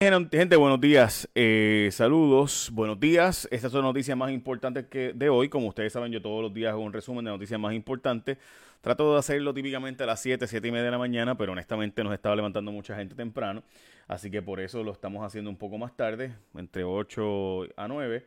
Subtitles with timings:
[0.00, 3.48] Gente, buenos días, eh, saludos, buenos días.
[3.50, 5.48] Estas son noticias más importantes que de hoy.
[5.48, 8.38] Como ustedes saben, yo todos los días hago un resumen de noticias más importantes.
[8.80, 12.04] Trato de hacerlo típicamente a las 7, 7 y media de la mañana, pero honestamente
[12.04, 13.64] nos estaba levantando mucha gente temprano.
[14.06, 18.24] Así que por eso lo estamos haciendo un poco más tarde, entre 8 a 9.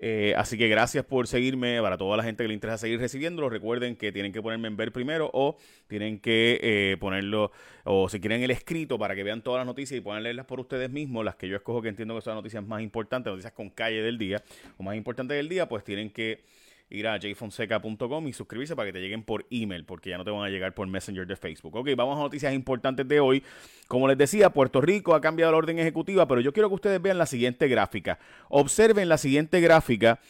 [0.00, 1.80] Eh, así que gracias por seguirme.
[1.82, 4.76] Para toda la gente que le interesa seguir recibiéndolo, recuerden que tienen que ponerme en
[4.76, 5.56] ver primero o
[5.88, 7.50] tienen que eh, ponerlo,
[7.84, 10.60] o si quieren el escrito para que vean todas las noticias y puedan leerlas por
[10.60, 13.52] ustedes mismos, las que yo escojo que entiendo que son las noticias más importantes, noticias
[13.52, 14.42] con calle del día
[14.76, 16.44] o más importantes del día, pues tienen que
[16.90, 20.30] ir a jfonseca.com y suscribirse para que te lleguen por email, porque ya no te
[20.30, 21.76] van a llegar por Messenger de Facebook.
[21.76, 23.42] Ok, vamos a noticias importantes de hoy.
[23.86, 27.02] Como les decía, Puerto Rico ha cambiado la orden ejecutiva, pero yo quiero que ustedes
[27.02, 28.18] vean la siguiente gráfica.
[28.48, 30.20] Observen la siguiente gráfica.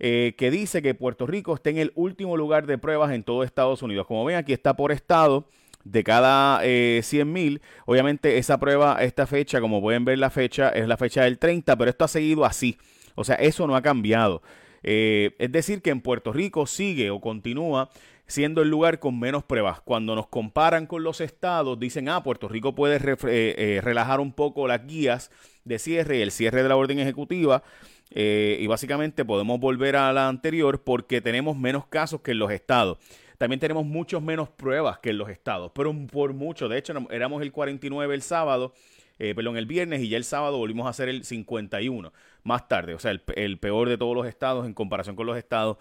[0.00, 3.44] Eh, que dice que Puerto Rico está en el último lugar de pruebas en todo
[3.44, 4.08] Estados Unidos.
[4.08, 5.48] Como ven, aquí está por estado
[5.84, 7.62] de cada eh, 100 mil.
[7.86, 11.76] Obviamente esa prueba, esta fecha, como pueden ver la fecha, es la fecha del 30,
[11.76, 12.76] pero esto ha seguido así.
[13.14, 14.42] O sea, eso no ha cambiado.
[14.84, 17.88] Eh, es decir, que en Puerto Rico sigue o continúa
[18.26, 19.80] siendo el lugar con menos pruebas.
[19.80, 24.32] Cuando nos comparan con los estados, dicen, ah, Puerto Rico puede eh, eh, relajar un
[24.32, 25.30] poco las guías
[25.64, 27.62] de cierre el cierre de la orden ejecutiva.
[28.10, 32.98] y básicamente podemos volver a la anterior porque tenemos menos casos que en los estados.
[33.38, 36.68] También tenemos muchos menos pruebas que en los estados, pero por mucho.
[36.68, 38.72] De hecho, éramos el 49 el sábado
[39.18, 42.12] eh, perdón, el viernes y ya el sábado volvimos a hacer el 51
[42.42, 45.78] más tarde, o sea, el, peor de todos los estados en comparación con los estados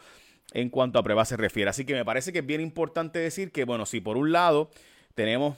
[0.54, 1.70] en cuanto a pruebas se refiere.
[1.70, 4.70] Así que me parece que es bien importante decir que, bueno, si por un lado
[5.16, 5.58] tenemos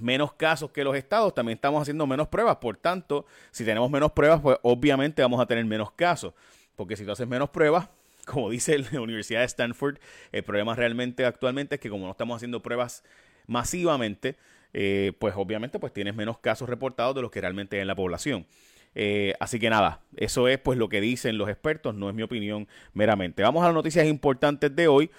[0.00, 2.56] menos casos que los estados, también estamos haciendo menos pruebas.
[2.56, 6.34] Por tanto, si tenemos menos pruebas, pues obviamente vamos a tener menos casos.
[6.74, 7.88] Porque si tú haces menos pruebas,
[8.26, 9.98] como dice la Universidad de Stanford,
[10.32, 13.04] el problema realmente actualmente es que como no estamos haciendo pruebas
[13.46, 14.36] masivamente,
[14.72, 17.94] eh, pues obviamente pues tienes menos casos reportados de los que realmente hay en la
[17.94, 18.46] población.
[18.94, 22.22] Eh, así que nada, eso es pues lo que dicen los expertos, no es mi
[22.22, 23.42] opinión meramente.
[23.42, 25.10] Vamos a las noticias importantes de hoy.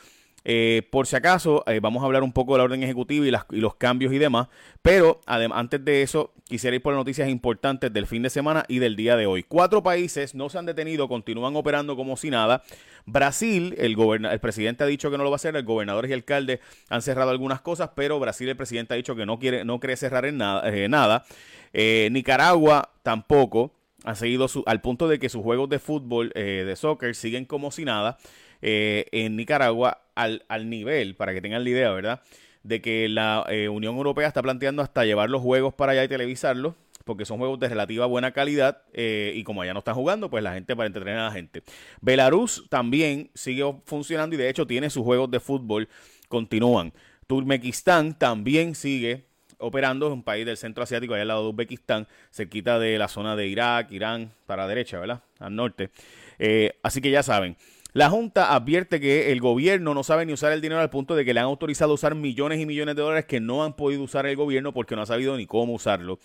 [0.46, 3.60] Eh, por si acaso, eh, vamos a hablar un poco de la orden ejecutiva y,
[3.60, 4.48] los cambios y demás.
[4.82, 8.80] Pero antes de eso, quisiera ir por las noticias importantes del fin de semana y
[8.80, 9.44] del día de hoy.
[9.44, 12.64] Cuatro países no se han detenido, continúan operando como si nada.
[13.06, 13.96] Brasil, el,
[14.40, 16.60] presidente ha dicho que no lo va a hacer, el gobernador y alcalde
[16.90, 20.26] han cerrado algunas cosas, pero Brasil, el presidente ha dicho que no quiere, no cerrar
[20.26, 20.70] en nada.
[20.70, 21.26] Eh, nada.
[21.74, 23.72] Nicaragua tampoco
[24.04, 27.86] ha seguido al punto de que sus juegos de fútbol, de soccer, siguen como si
[27.86, 28.18] nada.
[28.66, 32.22] Eh, en Nicaragua al, al, nivel, para que tengan la idea, ¿verdad?
[32.64, 36.08] De que la eh, Unión Europea está planteando hasta llevar los juegos para allá y
[36.08, 40.30] televisarlos, porque son juegos de relativa buena calidad eh, y como allá no están jugando,
[40.30, 41.62] pues la gente para entretener a la gente.
[42.00, 45.90] Belarus también sigue funcionando y de hecho tiene sus juegos de fútbol,
[46.30, 46.94] continúan.
[47.28, 49.26] Turmequistán también sigue
[49.58, 53.10] operando, es un país del centro asiático, allá al lado de Uzbekistán, cerquita de la
[53.10, 55.22] zona de Irak, Irán, para la derecha, ¿verdad?
[55.40, 55.90] Al norte.
[56.82, 57.58] así que ya saben,
[57.94, 61.24] la Junta advierte que el gobierno no sabe ni usar el dinero al punto de
[61.24, 64.26] que le han autorizado usar millones y millones de dólares que no han podido usar
[64.26, 66.18] el gobierno porque no ha sabido ni cómo usarlo.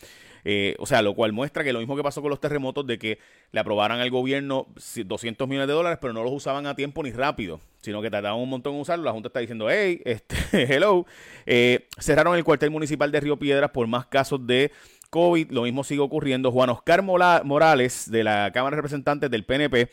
[0.44, 2.98] Eh, o sea, lo cual muestra que lo mismo que pasó con los terremotos, de
[2.98, 3.18] que
[3.52, 4.66] le aprobaran al gobierno
[5.04, 8.40] 200 millones de dólares, pero no los usaban a tiempo ni rápido, sino que tardaban
[8.40, 9.04] un montón en usarlo.
[9.04, 10.36] La Junta está diciendo, hey, este,
[10.74, 11.04] hello.
[11.44, 14.72] Eh, cerraron el cuartel municipal de Río Piedras por más casos de
[15.10, 15.50] COVID.
[15.50, 16.50] Lo mismo sigue ocurriendo.
[16.50, 19.90] Juan Oscar Morales, de la Cámara de Representantes del PNP,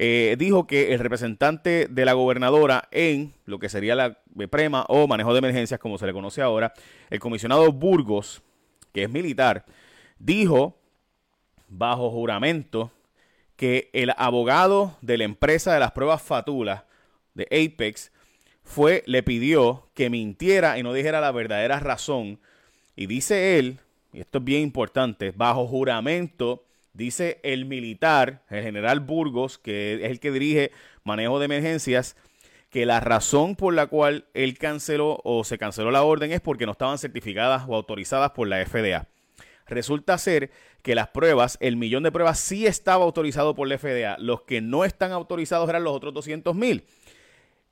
[0.00, 5.08] eh, dijo que el representante de la gobernadora en lo que sería la PREMA o
[5.08, 6.72] manejo de emergencias, como se le conoce ahora,
[7.10, 8.40] el comisionado Burgos,
[8.92, 9.66] que es militar,
[10.20, 10.78] dijo
[11.66, 12.92] bajo juramento
[13.56, 16.86] que el abogado de la empresa de las pruebas Fatula
[17.34, 18.12] de Apex
[18.62, 22.38] fue, le pidió que mintiera y no dijera la verdadera razón.
[22.94, 23.80] Y dice él,
[24.12, 26.67] y esto es bien importante, bajo juramento
[26.98, 30.72] Dice el militar, el general Burgos, que es el que dirige
[31.04, 32.16] manejo de emergencias,
[32.70, 36.66] que la razón por la cual él canceló o se canceló la orden es porque
[36.66, 39.06] no estaban certificadas o autorizadas por la FDA.
[39.68, 40.50] Resulta ser
[40.82, 44.18] que las pruebas, el millón de pruebas sí estaba autorizado por la FDA.
[44.18, 46.82] Los que no están autorizados eran los otros 200 mil.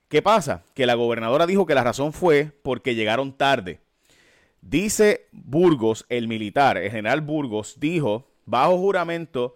[0.07, 0.63] ¿Qué pasa?
[0.73, 3.81] Que la gobernadora dijo que la razón fue porque llegaron tarde.
[4.61, 9.55] Dice Burgos, el militar, el general Burgos, dijo bajo juramento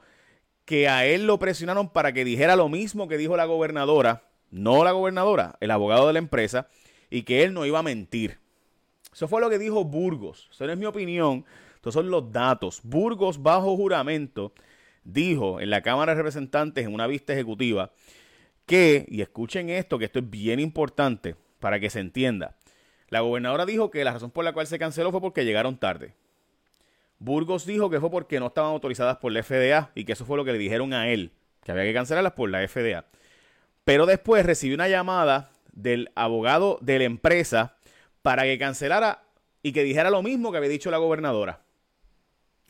[0.65, 4.85] que a él lo presionaron para que dijera lo mismo que dijo la gobernadora, no
[4.85, 6.69] la gobernadora, el abogado de la empresa,
[7.09, 8.39] y que él no iba a mentir.
[9.13, 10.49] Eso fue lo que dijo Burgos.
[10.53, 11.45] Eso no es mi opinión.
[11.75, 12.81] Estos son los datos.
[12.85, 14.53] Burgos, bajo juramento,
[15.03, 17.91] dijo en la Cámara de Representantes en una vista ejecutiva
[18.67, 22.55] que, y escuchen esto, que esto es bien importante para que se entienda.
[23.09, 26.15] La gobernadora dijo que la razón por la cual se canceló fue porque llegaron tarde.
[27.21, 30.39] Burgos dijo que fue porque no estaban autorizadas por la FDA y que eso fue
[30.39, 31.33] lo que le dijeron a él,
[31.63, 33.05] que había que cancelarlas por la FDA.
[33.85, 37.77] Pero después recibió una llamada del abogado de la empresa
[38.23, 39.23] para que cancelara
[39.63, 41.61] y que dijera lo mismo que había dicho la gobernadora.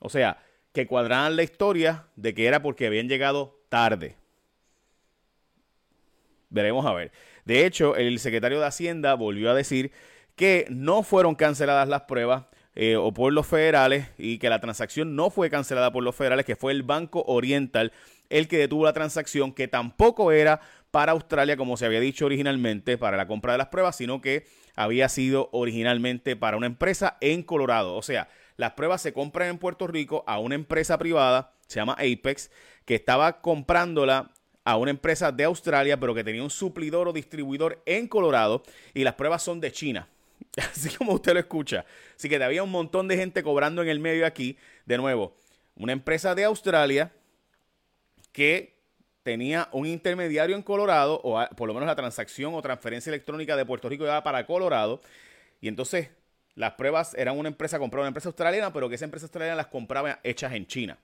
[0.00, 0.42] O sea,
[0.72, 4.16] que cuadraran la historia de que era porque habían llegado tarde.
[6.48, 7.12] Veremos a ver.
[7.44, 9.92] De hecho, el secretario de Hacienda volvió a decir
[10.34, 12.46] que no fueron canceladas las pruebas
[12.82, 16.46] eh, o por los federales y que la transacción no fue cancelada por los federales,
[16.46, 17.92] que fue el Banco Oriental
[18.30, 22.96] el que detuvo la transacción, que tampoco era para Australia, como se había dicho originalmente,
[22.96, 24.46] para la compra de las pruebas, sino que
[24.76, 27.96] había sido originalmente para una empresa en Colorado.
[27.96, 31.98] O sea, las pruebas se compran en Puerto Rico a una empresa privada, se llama
[31.98, 32.50] Apex,
[32.86, 34.30] que estaba comprándola
[34.64, 38.62] a una empresa de Australia, pero que tenía un suplidor o distribuidor en Colorado
[38.94, 40.08] y las pruebas son de China.
[40.72, 41.84] Así como usted lo escucha.
[42.16, 44.56] Así que había un montón de gente cobrando en el medio aquí.
[44.86, 45.36] De nuevo,
[45.76, 47.12] una empresa de Australia
[48.32, 48.78] que
[49.22, 53.66] tenía un intermediario en Colorado, o por lo menos la transacción o transferencia electrónica de
[53.66, 55.00] Puerto Rico iba para Colorado.
[55.60, 56.10] Y entonces
[56.54, 59.66] las pruebas eran una empresa comprada, una empresa australiana, pero que esa empresa australiana las
[59.66, 60.98] compraba hechas en China.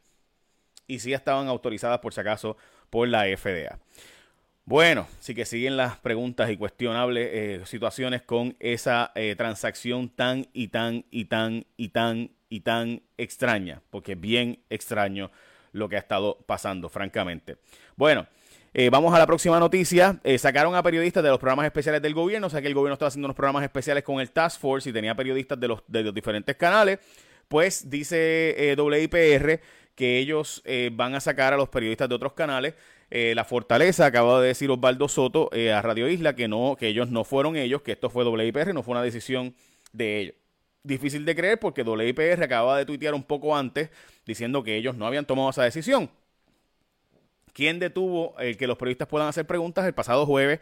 [0.86, 2.56] Y sí estaban autorizadas, por si acaso,
[2.90, 3.78] por la FDA.
[4.68, 10.48] Bueno, sí que siguen las preguntas y cuestionables eh, situaciones con esa eh, transacción tan
[10.52, 15.30] y tan y tan y tan y tan extraña, porque es bien extraño
[15.70, 17.58] lo que ha estado pasando, francamente.
[17.94, 18.26] Bueno,
[18.74, 20.20] eh, vamos a la próxima noticia.
[20.36, 23.06] sacaron a periodistas de los programas especiales del gobierno, o sea que el gobierno estaba
[23.06, 26.12] haciendo unos programas especiales con el Task Force y tenía periodistas de los, de los
[26.12, 26.98] diferentes canales.
[27.46, 29.60] Pues dice WIPR
[29.94, 30.60] que ellos
[30.90, 32.74] van a sacar a los periodistas de otros canales
[33.10, 36.88] eh, la Fortaleza, acaba de decir Osvaldo Soto eh, a Radio Isla que no, que
[36.88, 39.54] ellos no fueron ellos, que esto fue WIPR, no fue una decisión
[39.92, 40.34] de ellos.
[40.82, 43.90] Difícil de creer porque WIPR acaba de tuitear un poco antes
[44.24, 46.10] diciendo que ellos no habían tomado esa decisión.
[47.52, 49.86] ¿Quién detuvo el que los periodistas puedan hacer preguntas?
[49.86, 50.60] El pasado jueves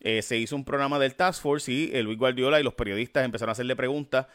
[0.00, 3.50] eh, se hizo un programa del Task Force y Luis Guardiola y los periodistas empezaron
[3.50, 4.26] a hacerle preguntas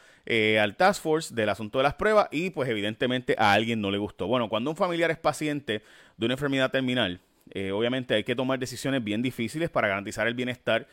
[0.60, 3.98] al Task Force del asunto de las pruebas y pues evidentemente a alguien no le
[3.98, 4.26] gustó.
[4.26, 5.82] Bueno, cuando un familiar es paciente
[6.16, 7.20] de una enfermedad terminal,
[7.54, 10.86] eh, obviamente hay que tomar decisiones bien difíciles para garantizar el bienestar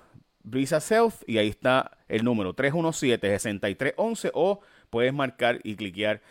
[0.44, 6.22] Brisa Self y ahí está el número 317-6311 o puedes marcar y cliquear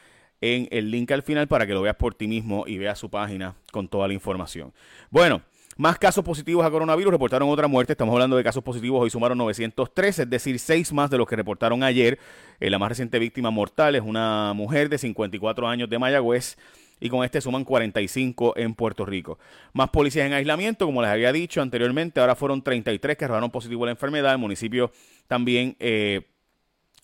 [0.40, 3.10] en el link al final para que lo veas por ti mismo y veas su
[3.10, 4.72] página con toda la información.
[5.10, 5.42] Bueno,
[5.80, 7.94] más casos positivos a coronavirus reportaron otra muerte.
[7.94, 9.00] Estamos hablando de casos positivos.
[9.00, 12.18] Hoy sumaron 903, es decir, 6 más de los que reportaron ayer.
[12.60, 16.58] Eh, la más reciente víctima mortal es una mujer de 54 años de Mayagüez
[17.00, 19.38] y con este suman 45 en Puerto Rico.
[19.72, 23.86] Más policías en aislamiento, como les había dicho anteriormente, ahora fueron 33 que arrojaron positivo
[23.86, 24.32] la enfermedad.
[24.32, 24.92] El municipio
[25.28, 26.26] también eh,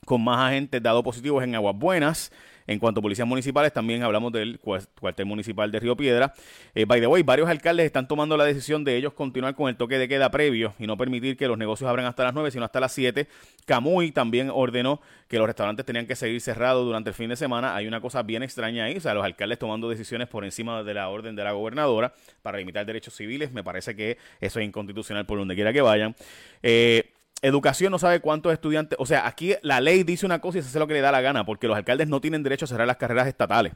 [0.07, 2.33] con más agentes dado positivos en Aguas Buenas.
[2.67, 6.35] En cuanto a policías municipales, también hablamos del cuartel municipal de Río Piedra.
[6.75, 9.77] Eh, by the way, varios alcaldes están tomando la decisión de ellos continuar con el
[9.77, 12.65] toque de queda previo y no permitir que los negocios abran hasta las 9, sino
[12.65, 13.29] hasta las 7.
[13.67, 17.77] Camuy también ordenó que los restaurantes tenían que seguir cerrados durante el fin de semana.
[17.77, 20.95] Hay una cosa bien extraña ahí, o sea, los alcaldes tomando decisiones por encima de
[20.95, 23.53] la orden de la gobernadora para limitar derechos civiles.
[23.53, 26.17] Me parece que eso es inconstitucional por donde quiera que vayan.
[26.65, 27.11] Eh,
[27.43, 30.69] Educación no sabe cuántos estudiantes, o sea, aquí la ley dice una cosa y se
[30.69, 32.87] hace lo que le da la gana, porque los alcaldes no tienen derecho a cerrar
[32.87, 33.75] las carreras estatales.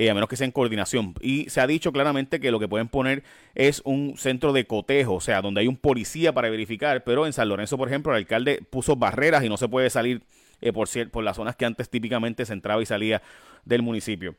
[0.00, 1.14] Eh, a menos que sea en coordinación.
[1.20, 3.24] Y se ha dicho claramente que lo que pueden poner
[3.56, 7.32] es un centro de cotejo, o sea, donde hay un policía para verificar, pero en
[7.32, 10.22] San Lorenzo, por ejemplo, el alcalde puso barreras y no se puede salir
[10.60, 13.22] eh, por, por las zonas que antes típicamente se entraba y salía
[13.64, 14.36] del municipio.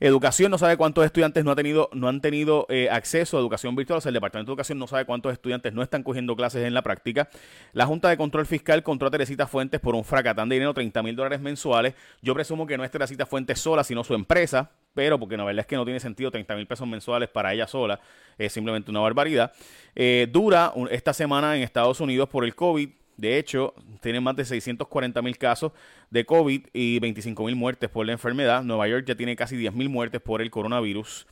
[0.00, 3.76] Educación no sabe cuántos estudiantes no, ha tenido, no han tenido eh, acceso a educación
[3.76, 6.82] virtual, el Departamento de Educación no sabe cuántos estudiantes no están cogiendo clases en la
[6.82, 7.28] práctica.
[7.72, 11.02] La Junta de Control Fiscal contrata a Teresita Fuentes por un fracatán de dinero, 30
[11.02, 11.94] mil dólares mensuales.
[12.22, 15.60] Yo presumo que no es Teresita Fuentes sola, sino su empresa, pero porque la verdad
[15.60, 18.00] es que no tiene sentido 30 mil pesos mensuales para ella sola,
[18.36, 19.52] es simplemente una barbaridad.
[19.94, 24.44] Eh, dura esta semana en Estados Unidos por el COVID, de hecho, tienen más de
[24.44, 25.72] 640 mil casos
[26.10, 28.62] de COVID y 25 mil muertes por la enfermedad.
[28.62, 31.26] Nueva York ya tiene casi 10 mil muertes por el coronavirus.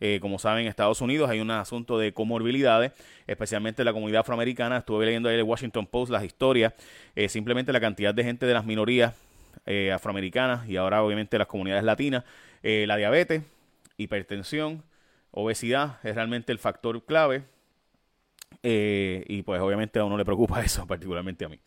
[0.00, 2.92] Eh, como saben, en Estados Unidos hay un asunto de comorbilidades,
[3.26, 4.78] especialmente en la comunidad afroamericana.
[4.78, 6.72] Estuve leyendo ahí el Washington Post las historias,
[7.14, 9.14] eh, simplemente la cantidad de gente de las minorías
[9.66, 12.24] eh, afroamericanas y ahora obviamente las comunidades latinas.
[12.62, 13.42] la diabetes,
[13.96, 14.82] hipertensión,
[15.30, 17.44] obesidad es realmente el factor clave
[18.62, 21.58] eh, y pues obviamente a uno le preocupa eso, particularmente a mí.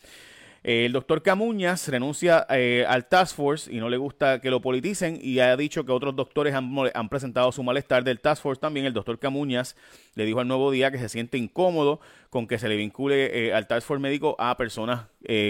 [0.63, 4.61] Eh, el doctor Camuñas renuncia eh, al Task Force y no le gusta que lo
[4.61, 8.61] politicen y ha dicho que otros doctores han, han, presentado su malestar del Task Force
[8.61, 8.85] también.
[8.85, 9.75] El doctor Camuñas
[10.13, 13.65] le dijo al Nuevo Día que se siente incómodo con que se le vincule al
[13.65, 15.07] Task Force médico a personas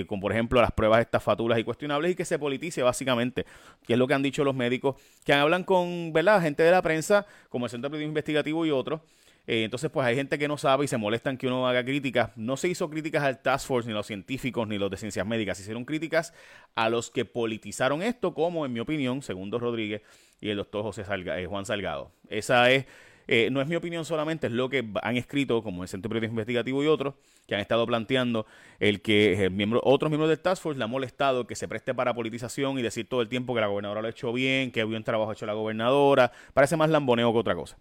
[0.08, 3.46] con, por ejemplo, las pruebas estafaturas y cuestionables y que se politice básicamente,
[3.86, 4.96] que es lo que han dicho los médicos
[5.26, 6.42] que hablan con ¿verdad?
[6.42, 9.02] gente de la prensa, como el Centro de Investigativo y otros
[9.48, 12.32] eh, entonces, pues hay gente que no sabe y se molestan que uno haga críticas.
[12.36, 15.58] No se hizo críticas al Task Force, ni los científicos, ni los de ciencias médicas.
[15.58, 16.34] Se hicieron críticas
[16.76, 20.02] a los que politizaron esto, como en mi opinión, Segundo Rodríguez
[20.40, 22.12] y el doctor José eh, Juan Salgado.
[22.30, 22.86] Esa es,
[23.28, 26.14] eh, no es mi opinión solamente, es lo que han escrito, como el Centro de
[26.14, 27.16] Periodismo Investigativo y otros,
[27.48, 28.46] que han estado planteando
[28.80, 32.14] el que miembro, otros miembros del Task Force le ha molestado que se preste para
[32.14, 35.04] politización y decir todo el tiempo que la gobernadora lo ha hecho bien, que buen
[35.04, 36.32] trabajo ha hecho la gobernadora.
[36.54, 37.78] Parece más lamboneo que otra cosa.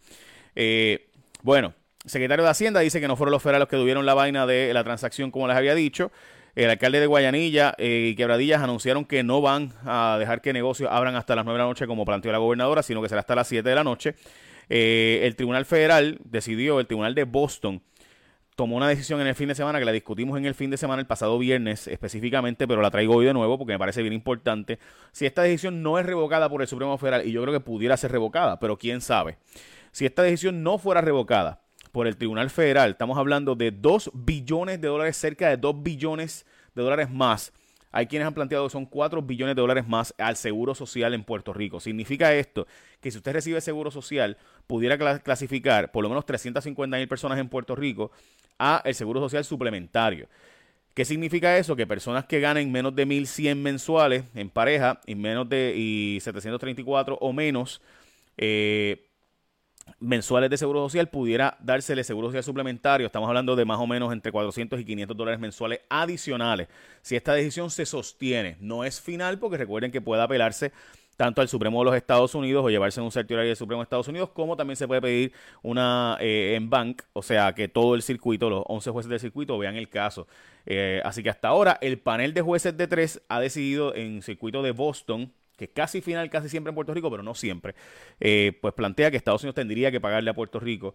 [0.54, 1.09] Eh,
[1.42, 4.46] bueno, secretario de Hacienda dice que no fueron los federales los que tuvieron la vaina
[4.46, 6.10] de la transacción como les había dicho.
[6.54, 10.90] El alcalde de Guayanilla eh, y Quebradillas anunciaron que no van a dejar que negocios
[10.92, 13.34] abran hasta las 9 de la noche como planteó la gobernadora, sino que será hasta
[13.34, 14.14] las 7 de la noche.
[14.68, 17.82] Eh, el Tribunal Federal decidió, el Tribunal de Boston
[18.56, 20.76] tomó una decisión en el fin de semana que la discutimos en el fin de
[20.76, 24.12] semana, el pasado viernes específicamente, pero la traigo hoy de nuevo porque me parece bien
[24.12, 24.78] importante.
[25.12, 27.96] Si esta decisión no es revocada por el Supremo Federal, y yo creo que pudiera
[27.96, 29.38] ser revocada, pero quién sabe.
[29.92, 34.80] Si esta decisión no fuera revocada por el Tribunal Federal, estamos hablando de 2 billones
[34.80, 37.52] de dólares, cerca de 2 billones de dólares más.
[37.92, 41.24] Hay quienes han planteado que son 4 billones de dólares más al seguro social en
[41.24, 41.80] Puerto Rico.
[41.80, 42.68] Significa esto
[43.00, 44.36] que si usted recibe seguro social,
[44.68, 48.12] pudiera clasificar por lo menos 350 mil personas en Puerto Rico
[48.60, 50.28] a el seguro social suplementario.
[50.94, 51.74] ¿Qué significa eso?
[51.74, 57.18] Que personas que ganen menos de 1.100 mensuales en pareja y menos de y 734
[57.20, 57.80] o menos
[58.36, 59.09] eh,
[60.00, 63.06] mensuales de seguro social pudiera dársele seguro social suplementario.
[63.06, 66.68] Estamos hablando de más o menos entre 400 y 500 dólares mensuales adicionales.
[67.02, 70.72] Si esta decisión se sostiene, no es final porque recuerden que puede apelarse
[71.20, 74.08] tanto al Supremo de los Estados Unidos o llevarse un certiorario del Supremo de Estados
[74.08, 78.00] Unidos, como también se puede pedir una eh, en bank, o sea, que todo el
[78.00, 80.26] circuito, los 11 jueces del circuito vean el caso.
[80.64, 84.62] Eh, así que hasta ahora el panel de jueces de tres ha decidido en circuito
[84.62, 85.30] de Boston
[85.60, 87.74] que casi final casi siempre en Puerto Rico, pero no siempre,
[88.18, 90.94] eh, pues plantea que Estados Unidos tendría que pagarle a Puerto Rico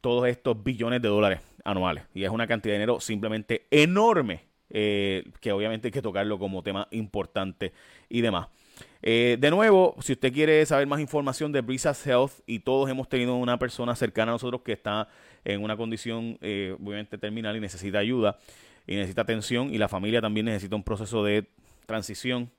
[0.00, 2.04] todos estos billones de dólares anuales.
[2.14, 6.62] Y es una cantidad de dinero simplemente enorme, eh, que obviamente hay que tocarlo como
[6.62, 7.72] tema importante
[8.08, 8.46] y demás.
[9.02, 13.08] Eh, de nuevo, si usted quiere saber más información de Brisas Health y todos hemos
[13.08, 15.08] tenido una persona cercana a nosotros que está
[15.44, 18.38] en una condición obviamente terminal y necesita ayuda
[18.86, 21.48] y necesita atención y la familia también necesita un proceso de
[21.86, 22.52] transición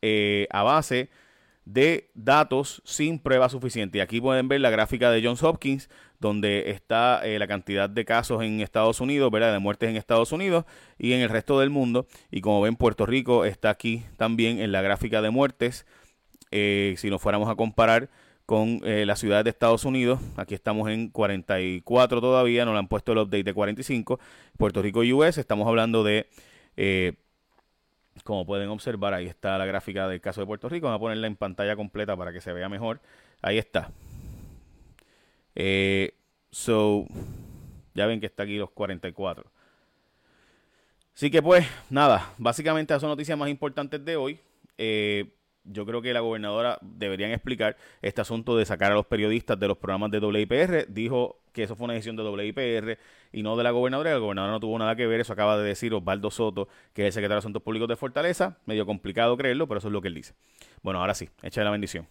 [0.00, 1.10] eh, a base
[1.66, 3.98] de datos sin pruebas suficientes.
[3.98, 8.06] Y aquí pueden ver la gráfica de Johns Hopkins, donde está eh, la cantidad de
[8.06, 9.52] casos en Estados Unidos, ¿verdad?
[9.52, 10.64] De muertes en Estados Unidos
[10.98, 12.06] y en el resto del mundo.
[12.30, 15.84] Y como ven, Puerto Rico está aquí también en la gráfica de muertes.
[16.50, 18.08] Eh, si nos fuéramos a comparar
[18.46, 20.20] con eh, las ciudades de Estados Unidos.
[20.36, 24.20] Aquí estamos en 44 todavía, no le han puesto el update de 45.
[24.56, 26.28] Puerto Rico y US, estamos hablando de,
[26.76, 27.14] eh,
[28.24, 30.86] como pueden observar, ahí está la gráfica del caso de Puerto Rico.
[30.86, 33.00] Vamos a ponerla en pantalla completa para que se vea mejor.
[33.40, 33.90] Ahí está.
[35.54, 36.14] Eh,
[36.50, 37.06] so,
[37.94, 39.50] ya ven que está aquí los 44.
[41.14, 44.40] Así que pues, nada, básicamente esas son noticias más importantes de hoy.
[44.78, 45.34] Eh,
[45.64, 49.68] yo creo que la gobernadora deberían explicar este asunto de sacar a los periodistas de
[49.68, 50.86] los programas de WIPR.
[50.88, 52.98] Dijo que eso fue una decisión de WIPR
[53.32, 54.12] y no de la gobernadora.
[54.12, 55.20] La gobernadora no tuvo nada que ver.
[55.20, 58.58] Eso acaba de decir Osvaldo Soto, que es el secretario de Asuntos Públicos de Fortaleza.
[58.66, 60.34] Medio complicado creerlo, pero eso es lo que él dice.
[60.82, 62.06] Bueno, ahora sí, echa la bendición.